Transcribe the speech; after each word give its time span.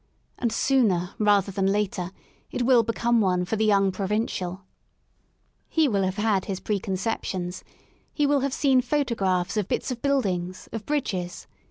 And 0.39 0.51
sooner 0.51 1.11
rather 1.19 1.51
than 1.51 1.67
later 1.67 2.09
it 2.49 2.63
will 2.63 2.81
become 2.81 3.21
one 3.21 3.45
for 3.45 3.55
the 3.55 3.65
young 3.65 3.91
provincial. 3.91 4.63
He 5.69 5.87
will 5.87 6.01
have 6.01 6.15
had 6.15 6.45
his 6.45 6.59
preconceptions: 6.59 7.63
he 8.11 8.25
will 8.25 8.39
have 8.39 8.51
seen 8.51 8.81
photographs 8.81 9.57
of 9.57 9.67
*'bits/* 9.67 9.91
of 9.91 10.01
buildings, 10.01 10.67
of 10.71 10.87
bridges. 10.87 11.45